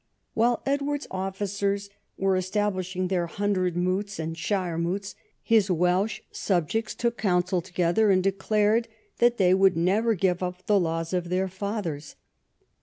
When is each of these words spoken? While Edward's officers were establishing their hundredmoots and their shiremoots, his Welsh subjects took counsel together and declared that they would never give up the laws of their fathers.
While 0.33 0.63
Edward's 0.65 1.05
officers 1.11 1.91
were 2.17 2.35
establishing 2.35 3.07
their 3.07 3.27
hundredmoots 3.27 4.17
and 4.17 4.35
their 4.35 4.39
shiremoots, 4.41 5.13
his 5.43 5.69
Welsh 5.69 6.21
subjects 6.31 6.95
took 6.95 7.19
counsel 7.19 7.61
together 7.61 8.09
and 8.09 8.23
declared 8.23 8.87
that 9.19 9.37
they 9.37 9.53
would 9.53 9.77
never 9.77 10.15
give 10.15 10.41
up 10.41 10.65
the 10.65 10.79
laws 10.79 11.13
of 11.13 11.29
their 11.29 11.47
fathers. 11.47 12.15